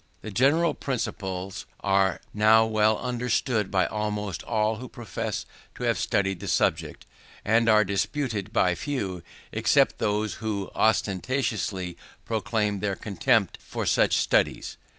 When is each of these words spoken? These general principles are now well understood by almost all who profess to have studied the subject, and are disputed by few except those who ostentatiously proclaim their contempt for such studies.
These 0.23 0.33
general 0.33 0.73
principles 0.73 1.67
are 1.81 2.21
now 2.33 2.65
well 2.65 2.97
understood 2.97 3.69
by 3.69 3.85
almost 3.85 4.41
all 4.45 4.77
who 4.77 4.89
profess 4.89 5.45
to 5.75 5.83
have 5.83 5.99
studied 5.99 6.39
the 6.39 6.47
subject, 6.47 7.05
and 7.45 7.69
are 7.69 7.85
disputed 7.85 8.51
by 8.51 8.73
few 8.73 9.21
except 9.51 9.99
those 9.99 10.33
who 10.41 10.71
ostentatiously 10.73 11.97
proclaim 12.25 12.79
their 12.79 12.95
contempt 12.95 13.59
for 13.61 13.85
such 13.85 14.17
studies. 14.17 14.75